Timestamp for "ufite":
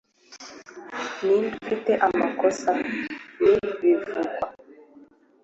1.61-1.91